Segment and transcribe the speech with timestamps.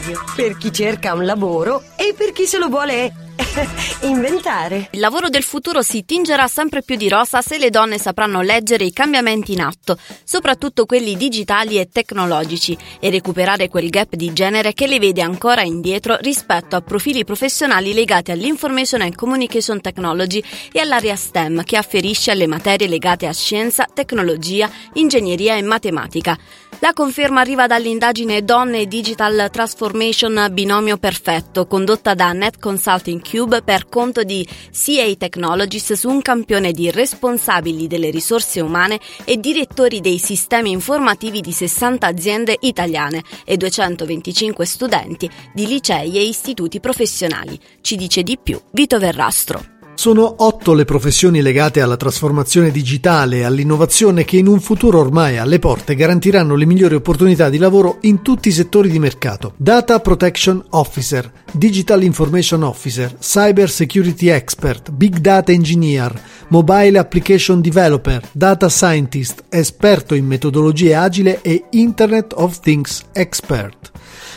[0.00, 3.12] radio, per chi cerca un lavoro e per chi se lo vuole
[4.02, 4.88] inventare.
[4.92, 8.84] Il lavoro del futuro si tingerà sempre più di rosa se le donne sapranno leggere
[8.84, 14.72] i cambiamenti in atto, soprattutto quelli digitali e tecnologici, e recuperare quel gap di genere
[14.72, 20.42] che le vede ancora indietro rispetto a profili professionali legati all'information and communication technology
[20.72, 26.38] e all'area STEM che afferisce alle materie legate a scienza, tecnologia, ingegneria e matematica.
[26.82, 33.86] La conferma arriva dall'indagine Donne Digital Transformation Binomio Perfetto, condotta da Net Consulting Cube per
[33.86, 40.18] conto di CA Technologies su un campione di responsabili delle risorse umane e direttori dei
[40.18, 47.60] sistemi informativi di 60 aziende italiane e 225 studenti di licei e istituti professionali.
[47.82, 49.79] Ci dice di più Vito Verrastro.
[50.00, 55.36] Sono otto le professioni legate alla trasformazione digitale e all'innovazione che in un futuro ormai
[55.36, 59.52] alle porte garantiranno le migliori opportunità di lavoro in tutti i settori di mercato.
[59.58, 68.26] Data Protection Officer, Digital Information Officer, Cyber Security Expert, Big Data Engineer, Mobile Application Developer,
[68.32, 73.90] Data Scientist, esperto in metodologie agile e Internet of Things Expert.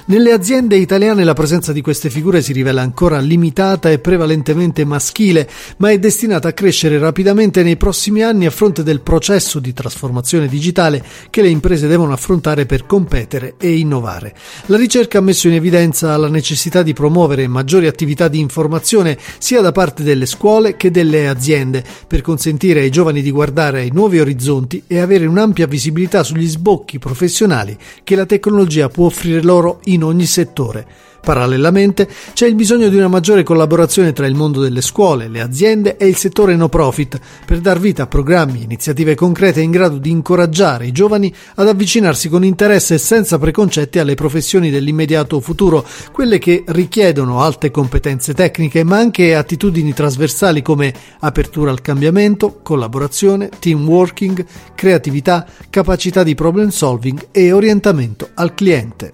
[0.05, 5.49] Nelle aziende italiane la presenza di queste figure si rivela ancora limitata e prevalentemente maschile,
[5.77, 10.49] ma è destinata a crescere rapidamente nei prossimi anni a fronte del processo di trasformazione
[10.49, 14.35] digitale che le imprese devono affrontare per competere e innovare.
[14.65, 19.61] La ricerca ha messo in evidenza la necessità di promuovere maggiori attività di informazione sia
[19.61, 24.19] da parte delle scuole che delle aziende per consentire ai giovani di guardare ai nuovi
[24.19, 29.92] orizzonti e avere un'ampia visibilità sugli sbocchi professionali che la tecnologia può offrire loro in
[29.93, 30.85] in ogni settore.
[31.23, 35.95] Parallelamente c'è il bisogno di una maggiore collaborazione tra il mondo delle scuole, le aziende
[35.95, 39.99] e il settore no profit per dar vita a programmi e iniziative concrete in grado
[39.99, 45.85] di incoraggiare i giovani ad avvicinarsi con interesse e senza preconcetti alle professioni dell'immediato futuro,
[46.11, 53.49] quelle che richiedono alte competenze tecniche ma anche attitudini trasversali come apertura al cambiamento, collaborazione,
[53.59, 54.45] team working,
[54.75, 59.13] creatività, capacità di problem solving e orientamento al cliente.